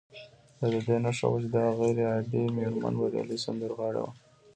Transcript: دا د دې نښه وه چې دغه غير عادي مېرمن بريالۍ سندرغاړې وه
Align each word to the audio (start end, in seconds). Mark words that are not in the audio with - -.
دا 0.59 0.65
د 0.73 0.75
دې 0.87 0.97
نښه 1.05 1.27
وه 1.31 1.39
چې 1.43 1.49
دغه 1.55 1.71
غير 1.79 1.97
عادي 2.09 2.43
مېرمن 2.55 2.93
بريالۍ 2.99 3.37
سندرغاړې 3.45 4.01
وه 4.03 4.11